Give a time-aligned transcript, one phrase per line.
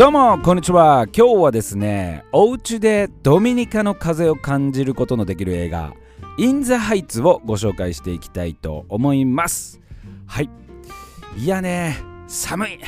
[0.00, 1.06] どうもこんにちは。
[1.14, 5.92] 今日はですねお家でドミニカの風を感じることのできる映画
[6.38, 9.78] イン・ザ・ハイツをご紹介していきたいと思います。
[10.24, 10.48] はい。
[11.36, 12.78] いやね寒い。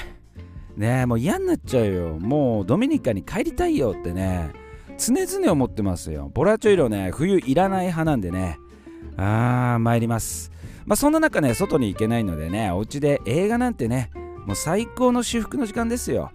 [0.74, 2.18] ねもう嫌になっちゃうよ。
[2.18, 4.50] もうドミニカに帰りたいよってね
[4.96, 6.30] 常々思ってますよ。
[6.32, 8.58] ボラチョイロね冬いらない派なんでね。
[9.18, 10.50] あー参ります。
[10.86, 14.10] まあそんな中ね外に行けないのでねお家で映画なんてね
[14.46, 16.32] もう最高の至福の時間ですよ。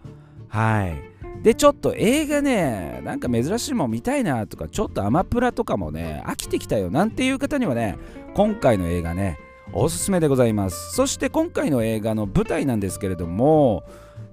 [0.49, 1.17] はい。
[1.43, 7.97] でちょっと映画ねなんか珍しいもん見たいなとかちょっとアマプラとかもね飽きてきたよなんていう方にはね
[8.33, 9.39] 今回の映画ね
[9.71, 10.95] おすすめでございます。
[10.95, 13.83] そして今回の映画の舞台なんですけれども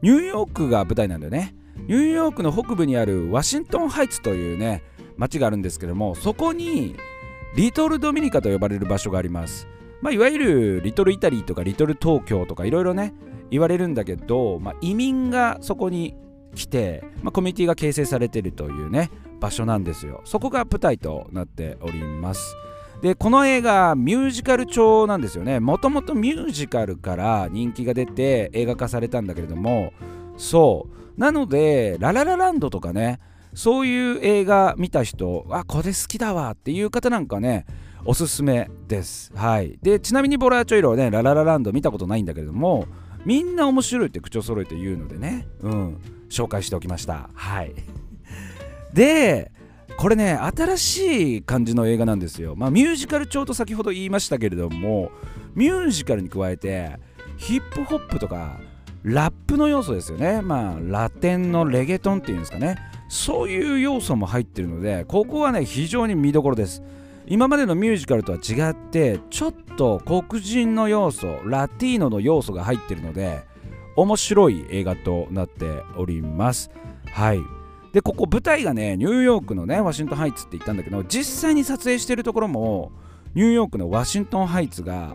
[0.00, 1.54] ニューヨークが舞台なんだよね。
[1.88, 4.82] ニューヨークの北部にあるワシントンハイツというね
[5.16, 6.96] 町があるんですけどもそこに
[7.56, 9.68] リトルドミニカと呼ばれる場所があります。
[10.04, 13.14] まあ、いわゆるリトルイタリーとかリトル東京とかいろいろね
[13.50, 16.14] 言われるんだけど、まあ、移民がそこに
[16.54, 20.20] 来て、まあ、コミュニティが形成されてるというね場所なんですよ。
[20.26, 22.54] そこが舞台となっております。
[23.00, 25.58] でこの映画ミュージカル調なんですよね。
[25.58, 29.94] もともとミュージカルから人気が出て映画化されたんだけれども
[30.36, 31.18] そう。
[31.18, 33.20] なのでラララランドとかね
[33.54, 37.64] そういう映画見た人あこれ好きだわっていう方なんかね
[38.06, 39.32] おすすめです。
[39.34, 39.78] はい。
[39.82, 42.86] で、ちなみにボラチョイロね、ラララランド見たことないんだけれども、
[43.24, 47.30] みんな面白いって口を揃えて言うのでね、うん、紹介しておきました。
[47.34, 47.74] はい。
[48.92, 49.50] で、
[49.96, 52.54] これね、新しい感じの映画なんですよ。
[52.56, 55.10] まあ、ミュージカル調と先ほど言いましたけれども、
[55.54, 56.98] ミュージカルに加えて、
[57.38, 58.60] ヒップホップとか、
[59.02, 60.42] ラップの要素ですよね。
[60.42, 62.76] まあ、ラテンのレゲトンっていうんですかね。
[63.08, 66.82] そういう要素も入ってるので、ここはね、非常に見どころです。
[67.26, 73.44] 今までのミュージカルとは違ってちょっと黒人の要素ラティーノの要素が入ってるので
[73.96, 76.70] 面白い映画となっております。
[77.12, 77.40] はい。
[77.92, 82.90] でここ舞台がねニューヨークのねワシントンハイツって言ったんだけど実際に撮影してるところも
[83.34, 85.14] ニューヨークのワシントンハイツが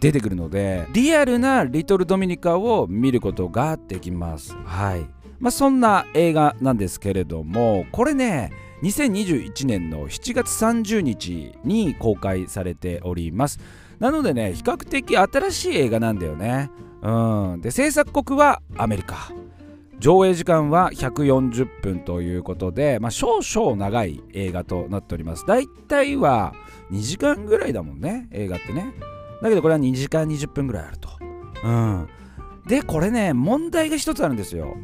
[0.00, 4.54] 出てくるのでリアルなリトルドミニカを見ることができます。
[4.64, 5.06] はい。
[5.38, 8.52] まあそんな映画なんですけれどもこれね
[8.82, 13.58] 2021年の7月30日に公開されております。
[13.98, 16.70] なのでね比較的新しい映画なんだよね。
[17.02, 17.60] うん。
[17.60, 19.32] で制作国はアメリカ。
[19.98, 25.44] 上映時間は140分ということで、まあ、少々長い映画となっております。
[25.46, 26.54] 大体は
[26.90, 28.94] 2時間ぐらいだもんね映画ってね。
[29.42, 31.10] だけどこれは2時間20分ぐらいあると。
[31.64, 32.08] うん。
[32.66, 34.74] でこれね問題が一つあるんですよ。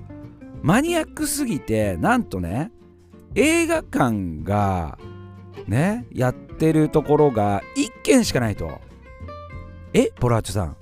[0.63, 2.73] マニアックすぎてなんとね
[3.37, 4.99] 映画館が
[5.67, 8.81] ねやってるところが1軒しかないと。
[9.93, 10.77] えポラーチョさん。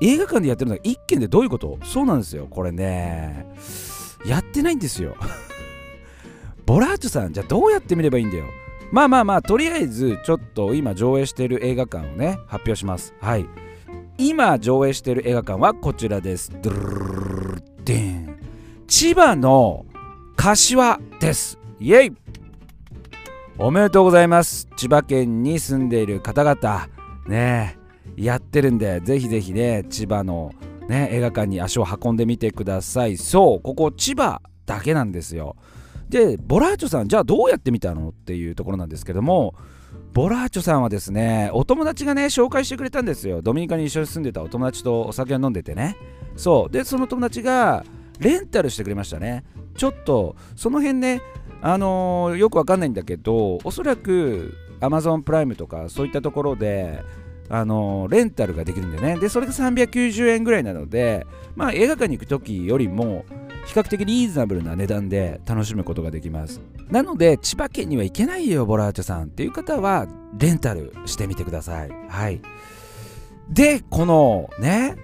[0.00, 1.78] 映画館でやってるのが1軒でどういうこと？
[1.84, 3.46] そうなんですよこれね。
[4.26, 5.16] やってないんですよ。
[6.66, 8.44] ボラーチョさんじゃあどうやって見ればいいんだよ？
[8.90, 13.14] まあまあまあとりあえずちょっと今上映してる映画館をね発表します。
[13.20, 13.46] はい。
[14.18, 16.52] 今上映してる映画館はこちらです。
[16.60, 17.62] ドゥルルル
[18.86, 19.86] 千葉の
[20.36, 21.58] 柏です。
[21.78, 22.12] イエイ。
[23.58, 24.68] おめでとうございます。
[24.76, 26.88] 千葉県に住んでいる方々。
[27.26, 27.78] ね
[28.16, 30.52] やってるんでぜひぜひね千葉の
[30.88, 33.16] ね映画館に足を運んでみてください。
[33.16, 35.56] そうここ千葉だけなんですよ。
[36.08, 38.08] でボラーチョさんじゃあどうやって見たの？
[38.08, 39.54] っていうところなんですけども
[40.12, 43.42] ボラーチョさんはですねお友達がね紹介してくれたんですよ。
[43.42, 45.96] ドミニカに一緒に住んでたお友達とお酒を飲んでてね。
[46.36, 46.72] そう。
[46.72, 47.84] でその友達が
[48.18, 49.44] レンタルしてくれましたね。
[49.76, 51.22] ちょっとその辺ね
[51.60, 57.02] あのー、よくわかんないんだけどおそらく Amazon プライムとかそういったところで
[57.48, 59.18] あの、レンタルができるんでね。
[59.18, 63.26] でそれが390円ぐらいなのでまあ映画館に行く時よりも
[63.66, 66.62] 比較的リーズナブルな値段で楽しむことができます。
[66.90, 70.08] なので千葉県には行けないよボラーチョさんっていう方は
[70.38, 71.90] レンタルしてみてください。
[72.08, 72.40] はい。
[73.50, 74.96] でこのね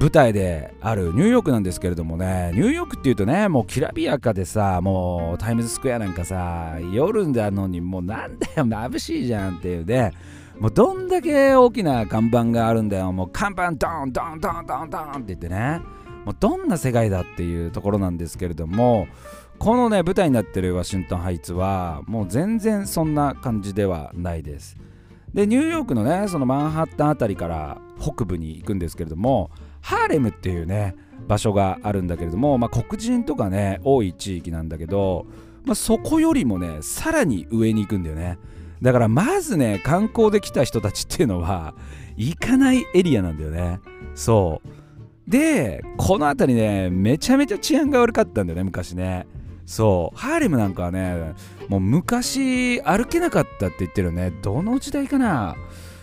[0.00, 10.12] 舞台であるニューヨークなんですけれどもねニューヨークっていうとねもうきらびやかでさもうタイムズスクエアなんかさ夜なのにもうなんだよ眩しいじゃんっていうね
[10.58, 15.80] もうどんだけ大きな看板があるんだよもう看板ドンドンドンドンドンって言ってね
[16.24, 19.06] もうどんな世界だっていうところなんですけれども
[19.58, 24.76] このね舞台になってるワシントンハイツはもう全然そんな感じではないです。
[25.34, 29.50] でニューヨークのねそのマンハッタン辺りから北部に行くんですけれども
[29.82, 30.94] ハーレムっていうね
[31.28, 35.26] 場所があるんだけれども、まあ、黒人とかね多い地域なんだけど、
[35.64, 38.38] まあ、そこよりもねさらに上に行くんだよね。
[38.80, 41.74] だからまずね観光で来た人たちっていうのは
[42.16, 43.80] 行かないエリアなんだよね。
[44.14, 44.68] そう。
[45.30, 49.26] でこの辺りねめちゃめちゃ治安が悪かったんだよね昔ね。
[49.66, 50.18] そう。
[50.18, 51.34] ハーレムなんかはね
[51.68, 54.32] もう昔歩けなかったって言ってるよね。
[54.42, 55.56] どの時代かな。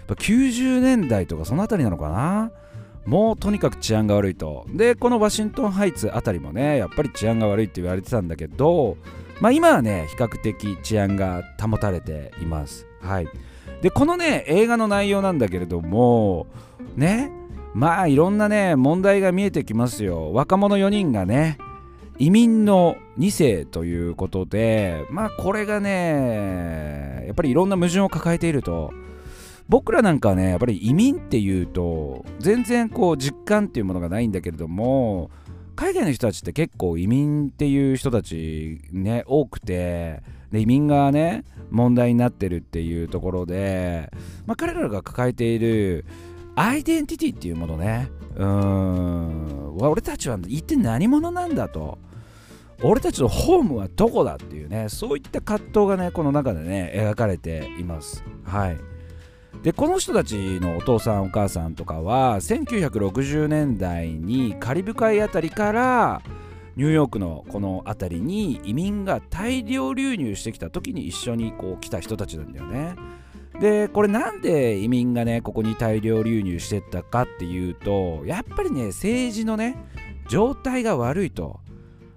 [0.08, 2.52] 90年代とかその辺りなのかな。
[3.06, 4.66] もうとにかく治安が悪いと。
[4.70, 8.98] でこのワシントンハイツあたりもねやっぱり治安が悪いって言われてたんだけど
[9.42, 12.86] まあ今はね比較的治安が保たれています。
[13.02, 13.28] はい。
[13.82, 16.48] でこのね映画の内容なんだけれども
[16.96, 17.32] ね
[17.74, 20.34] まあいろんなね問題が見えてきますよ。
[20.34, 21.58] 若者4人がね
[22.18, 28.92] 移民の2世ということでまあこれがねやっぱりいろんな矛盾を抱えていると。
[29.70, 35.30] 僕らなんかはねやっぱり移民っていうと全然こう実感っていうものがないんだけれども
[35.76, 44.12] 海外の人たちって結構移民っていう人たちね多くてで移民がね問題になってるっていうところで、
[44.48, 46.04] まあ、彼らが抱えている
[46.56, 52.00] アイデンティティっていうものねうん俺たちは一体何者なんだと。
[52.82, 58.24] 俺たちのホームはどこだっていうねそういった葛藤がねこの中でね描かれています。
[58.46, 58.78] はい。
[59.64, 66.22] でこの人たちのお父さんお母さんとかは1960年代にカリブ海あたりから
[66.78, 72.96] ニューヨークのこの辺りに移民が大量流入してきた時に一緒にこう来た人たちなんだよね。
[73.60, 79.76] でこれなんで移民がねここに大量流入してったかっていうとやっぱりね政治のね
[80.30, 81.60] 状態が悪いと。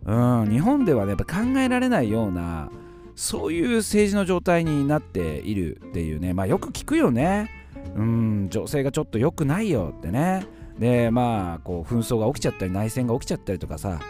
[0.05, 2.71] うん日本ではねやっぱ考えられないような
[3.15, 6.35] そういう政治の状態になっているっていうね。
[6.35, 7.51] まあよく聞くよね。
[7.97, 10.47] うん情勢がちょっと良くないよってね。
[10.79, 14.01] でまあこう紛争が起きちゃったり内戦が起きちゃったりとかさ。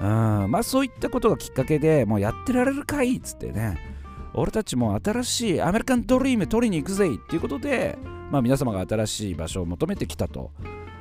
[0.00, 3.78] うんまあそういったことがきっかけでもうやってられるかいっつってね。
[4.34, 7.96] 俺たちも新しいアメリカンドリーム取りに行くぜっていうことで
[8.30, 10.50] まあ皆様が新しい場所を求めてきたと。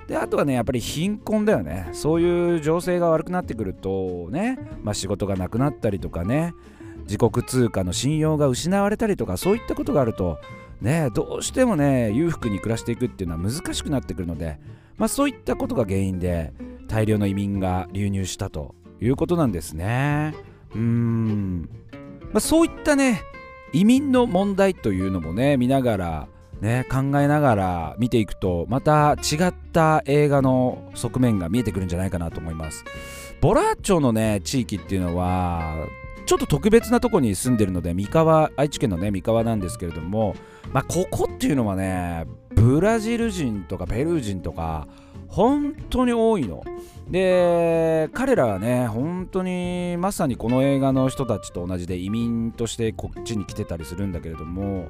[0.07, 1.89] であとはねやっぱり貧困だよね。
[1.93, 6.53] そういう情勢が悪くなってくるとね、まあ、仕事がなくなったりとかね。
[7.03, 10.39] 自国通貨の信用が失われたりとかそういったことがあると
[10.81, 14.59] ねどうしてもね裕福に暮らしていくっていうのは難しくなってくるので、
[14.97, 16.53] まあ、そういったことが原因で
[16.87, 20.33] 大量の移民が流入したということなんですね。
[20.73, 21.69] うーん、
[22.31, 23.21] まあ、そういったね
[23.73, 26.27] 移民の問題というのもね見ながら
[26.63, 32.85] ね、考えながら見ていくとまた違った映画の側面が見えてくるんじゃないかなと思います。
[33.41, 35.75] ボラーチョのね地域っていうのは
[36.25, 40.35] ちょっと特別なとこに住んでるので三河愛知県のね三河なんですけれども、
[40.71, 42.25] まあ、ここっていうのはね
[42.55, 44.87] ブラジル人とかペルー人とか
[45.27, 46.63] 本当に多いの。
[47.09, 54.87] で彼らはね本当にまさにこの映画の人たちと同じで移民としてこっちに来てたりするんだけれども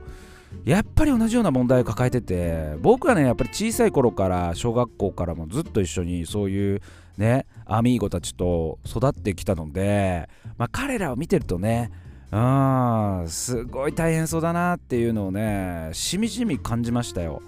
[0.64, 6.82] やっぱり同じような問題を抱えてて僕はねやっぱり小さい頃から小学校からもずっと一緒にそういう
[7.18, 11.92] ねアミーゴたちと育ってきたので、まあ、彼らを見てるとね
[12.32, 17.42] うんすごい大変そうだなっていうのをねしみじみ感じましたよ。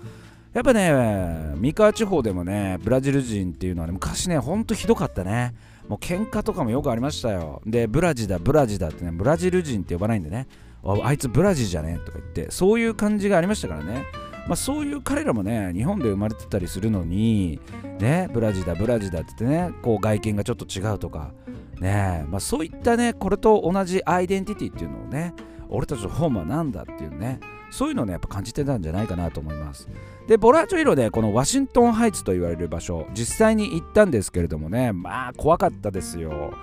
[0.53, 5.53] やっぱね三河地方でもねブラジル人っていうのはね昔ねほんとひどかったね。
[5.87, 7.61] もう喧嘩とかもよくありましたよ。
[7.65, 10.47] でブラジだブラジだってねブラジル人って呼ばないんでね
[10.83, 11.99] あいつブラジじゃね？
[12.05, 14.03] とか言ってそういう感じがありましたからね。
[14.47, 17.59] まあ、そういう彼らもね日本で生まれてたりするのに
[17.99, 21.31] ねブラジだブラジだってってねこう外見がちょっと違うとか
[21.79, 25.33] ねまあ、そういったねこれと同じアイデンティティっていうのをね
[25.67, 27.39] 俺たちのホームは何だっていうね
[27.69, 29.89] そういうのをねやっぱ感じてたんじゃないかなと思います。
[30.27, 36.53] でボラーチョイロでこのワシントンハイツと言われる場所実際に行ったんですけれどもねまあ怖かったですよ。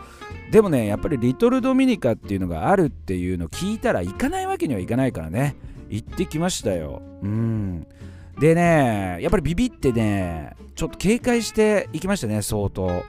[0.50, 5.56] でもねやっぱりリトルドミニカっていうのがあるっていうのを聞いたら行かないわけにはいかないからね。
[5.92, 7.02] 行ってきましたよ。
[7.22, 7.86] うん。
[8.40, 13.04] でねやっぱりビビってねちょっと警戒して行きましたね相当。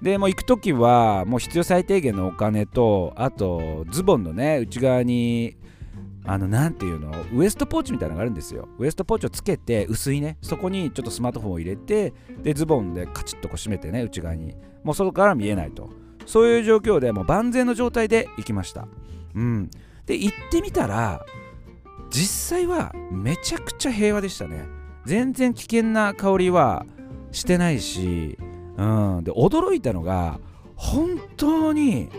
[0.00, 5.56] でもう行く時はもう必要最低限のお金とあとズボンのね内側に
[6.24, 8.68] あの何ていうのウエストポーチみたいなのがあるんですよ。
[8.78, 14.54] ウエストポーチをつけて薄いねそこにちょっとスマートフォンを入れてでズボンでカチッとこう締めてね内側に。
[14.84, 15.90] もうそこから見えないと。
[16.26, 18.86] そういう状況でもう万全の状態で行きました。
[19.34, 19.70] うん。
[20.06, 21.24] で行ってみたら
[22.10, 24.66] 実際はめちゃくちゃ平和でしたね。
[25.04, 26.84] 全然危険な香りは
[27.32, 28.36] してないし、
[28.76, 28.84] う
[29.20, 30.38] ん、で驚いたのが
[30.74, 32.10] 本当に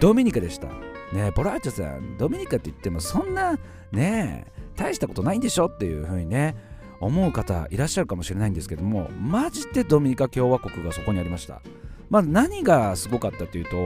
[0.00, 0.68] ドミニカでした。
[1.12, 3.58] ねボラーチョさんドミニカって言ってもそんな
[3.92, 4.46] ね
[4.76, 6.56] 大したことないんでしょっていう風にね
[7.00, 11.62] 思う方いらっしゃるかもしれないんですけどもマジでドミニカ共和国がそこにありました。
[12.08, 13.76] まあ何がすごかったというと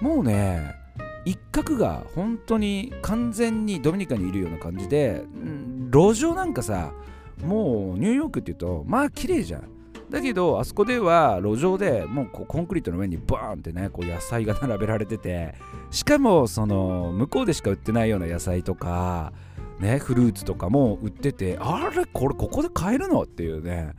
[0.00, 0.74] もうね
[1.24, 5.24] 一角が本当に完全にドミニカにいるような感じで、
[5.90, 6.92] 路上なんかさ
[7.42, 9.68] もうニューヨークっていうとまあ綺麗じゃん。
[10.10, 15.54] だけどあそこでは路上でもうこうコンクリートの上にバーンってねこう野菜が並べられてて
[15.90, 19.34] しかもその向こうでしか売ってないような野菜とか
[19.80, 23.92] ねフルーツとかも売っててあれこれここで買えるのっていうね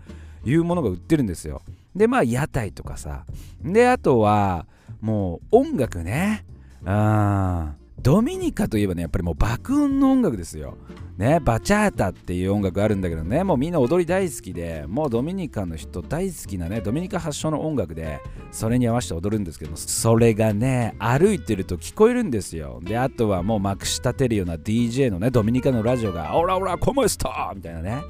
[0.43, 1.61] いうものが売ってるんですよ。
[1.95, 3.25] でまあ屋台とかさ。
[3.61, 4.65] であとは
[5.01, 6.43] もう音楽ね
[6.85, 7.75] うん。
[8.01, 10.77] ドミニカといえばねやっぱりもう爆音の音楽ですよ。
[11.17, 18.21] ねバチャータっていう音楽あるんだけどねもうみんな踊り大好きでもうドミニカの人大好きなねドミニカ発祥の音楽で
[18.51, 22.79] それに合わせて踊るんですけどそれがね歩いてると聞こえるんですよ。
[22.81, 28.01] であとはもうまくし立てるような DJ のねドミニカのラジオがオラオラコモエストみたいなね。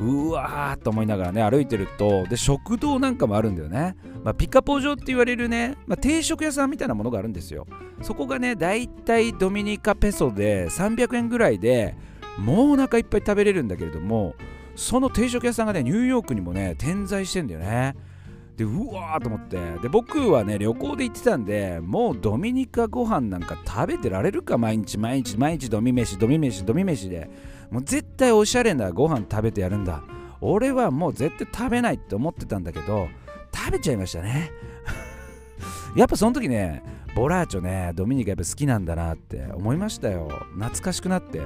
[0.00, 3.94] うわーと思いながらね歩いてるとで食堂なんかもあるんだよね、
[4.24, 7.66] まあ、ピカポ状って言われるね、まあ、定食屋さんみたいなものがあるんですよ。
[8.00, 11.94] そこがねだいたいドミニカペソで300円ぐらいで
[12.38, 14.34] もうお腹いっぱい食べれるんだけれども
[14.74, 17.94] その定食屋さんがねニューヨークにもね点在してんだよね。
[18.56, 19.56] でうわーと思って。
[19.82, 24.58] で僕はね旅行で行ってたんでもうドミニカご飯なんか食べてられるか？
[24.58, 27.30] 毎日毎日毎日ドミ飯ドミ飯ドミ飯で。
[27.72, 30.04] もう絶対おしゃれなご飯食べてやるんだ。
[30.42, 33.08] 俺はもう絶対食べないって思ってたんだけど
[33.54, 34.50] 食べちゃいましたね。
[35.96, 36.82] やっぱその時ね
[37.14, 40.28] ボラーチョねドミニカやっぱ好きなんだなって思いましたよ。
[40.54, 41.40] 懐かしくなって。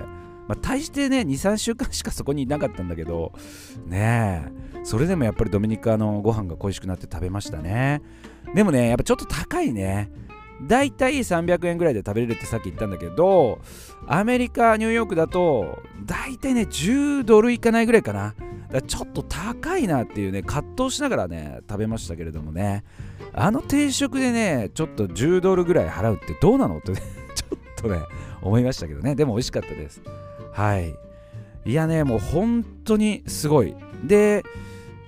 [0.48, 3.32] まあ、大してね23週間しかそこにいなかったんだけど
[3.84, 4.44] ね
[4.84, 8.00] それでもやっぱりドミニカのご飯が恋しくなって食べましたね。
[8.54, 10.10] でもねやっぱちょっと高いね。
[10.62, 13.60] だいたい300円ぐらいで食べれるってさっき言ったんだけど
[14.06, 18.34] アメリカニューヨークだとだいたいね10ドルいかないぐらいかな。
[18.70, 22.84] だちょっと高いなっていうね葛藤しながらね食べましたけれどもね。
[23.32, 26.78] あの定食でねちょっと10ドルぐらい払うってどうなの？
[26.78, 27.00] ってね
[27.34, 28.00] ちょっとね
[28.42, 29.14] 思いましたけどね。
[29.14, 30.02] でも美味しかったです。
[30.52, 30.94] はい。
[31.64, 33.74] いやねもう本当にすごい。
[34.04, 34.44] で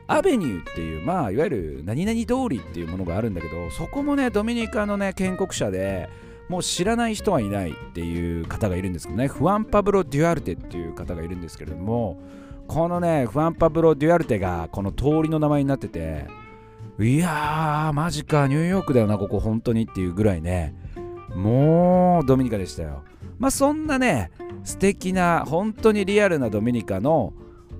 [0.09, 6.09] アベニューっていうまあいわゆる何々通りっていうものがあるんだけどそこもねドミニカのね建国者で
[6.49, 9.29] もう知らない人はいないっていう方がいるんですけどね。
[9.29, 12.19] フアン・パブロ・デュアルテっていう方がいるんですけれども
[12.67, 16.27] このねフアン・パブロ・デュアルテがこの通りの名前になってて
[16.99, 20.75] いやーマジかニューヨークだよなここ本当にっていうぐらいね。
[21.35, 23.05] もうドミニカでしたよ。
[23.39, 24.31] まあそんなね
[24.65, 27.35] 素敵な本当にリアルなドミニカの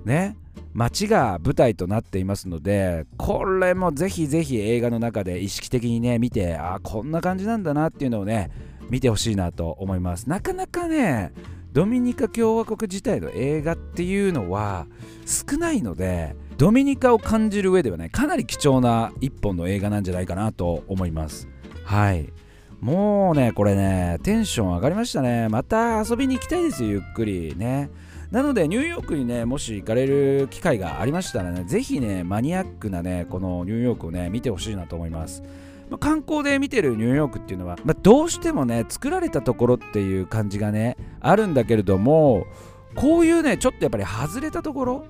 [0.05, 0.37] ね
[0.79, 8.49] 街が舞台となっていますのでこれもぜひぜひ映画の中で意識的にね見てあこんな感じなんだなっていうのをね
[8.89, 10.29] 見てほしいなと思います。
[10.29, 11.33] なかなかね
[11.73, 14.87] ドミニカ共和国自体の映画っていうのは
[15.25, 21.49] 少ないのでドミニカを感じる上ではねかなり貴重な一本の映画なんじゃないかなと思います。
[21.83, 22.31] はい。
[22.79, 25.49] もうねこれねテンション上がりましたね。
[25.49, 27.53] また遊びに行きたいですよゆっくり。
[27.57, 27.89] ね。
[28.31, 35.43] なのでニューヨークにねもし行かれる機会がありましたらねぜひねマニアックなねこのニューヨークをね見てほしいなと思います。
[35.89, 42.45] まあ、観光で見てるニューヨークっていうのは、まあ、どうしてもね作られたところっていう感じがねあるんだけれども
[42.93, 45.05] こういうねちょっとやっぱり外れたところ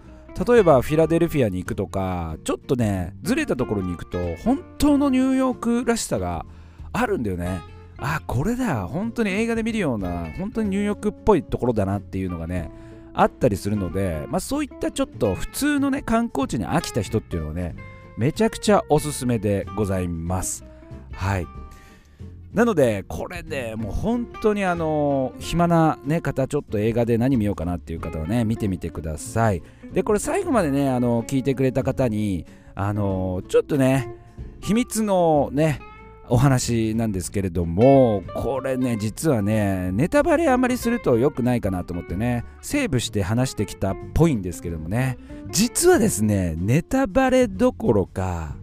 [0.48, 6.46] 例えばフィラデルフィアに行くとかちょっとねずれたところに行くと本当のニューヨークらしさが
[6.94, 7.60] あるんだよね。
[8.02, 12.72] あこれだ本当に映画で見るような本当にニューヨークっぽいところだなっていうのがね
[13.20, 17.76] あったりするので、まあ、そういったちょっと普通のね観光地に飽きた人っていうのはね
[18.18, 20.64] めちゃくちゃおすすめでございます。
[21.12, 21.48] はい。
[22.54, 29.62] なのでこれでもう本当にあの暇な、ね、方ちょっと映画で何見ようかなっていう方はね見てみてください。
[29.92, 34.16] でこれ最後までねあの聞いてくれた方にあのちょっとね
[34.62, 35.82] 秘密のね
[36.30, 45.18] お話なんですけれどもこれね実はねネタバレあんまりすると良くないかなと思ってねセーブして話してきたっぽいんですけどもね。
[45.52, 48.56] 実はですねネタバレどころか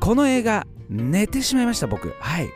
[0.00, 2.14] この映画寝てしまいました僕。
[2.18, 2.48] はい。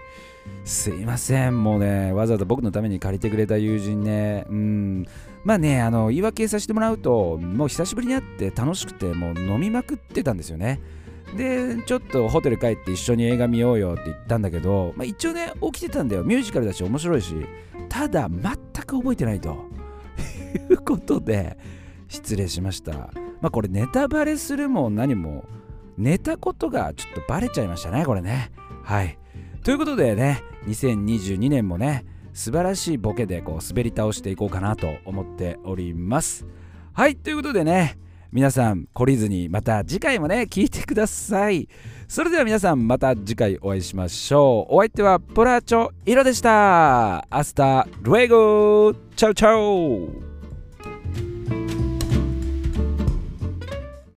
[0.65, 1.63] すいません。
[1.63, 4.47] もうねわざわざ僕のために借りてくれた友人ね。
[4.49, 5.07] うん。
[5.45, 10.81] まあねあの言い訳させてもらうともう久しぶりに会って楽しくてもう飲みまくってたんですよね。
[11.37, 16.25] でちょっとホテル帰って一緒に映画見ようよって言ったんだけど、まあ、一応ね起きてたんだよ。
[16.25, 17.35] ミュージカルだし面白いし
[17.89, 18.43] ただ全
[18.85, 19.81] く覚えてないと。
[20.71, 21.57] いうことで
[22.09, 22.93] 失礼しました。
[23.41, 25.45] まあこれネタバレするも何も
[25.97, 28.51] 寝たことがちょっとバレちゃいましたねこれね。
[28.83, 29.19] はい。
[29.63, 36.47] ということでね2022年もね素晴らしいボケでこう滑り倒していこうかなと思っております。
[36.93, 37.17] はい。
[37.17, 37.99] ということでね
[38.33, 41.69] 皆さん懲りずにまた次回もね聞いてください。
[42.07, 44.75] それでは皆さんまた次回お会いしましょう。
[44.75, 47.27] お相手はポラチョイロでした。
[47.29, 50.30] Hasta luego chao chao